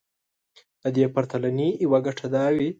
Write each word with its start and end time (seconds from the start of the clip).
د 0.81 0.83
دې 0.95 1.05
پرتلنې 1.15 1.69
يوه 1.83 1.99
ګټه 2.05 2.25
دا 2.35 2.43
وي. 2.55 2.69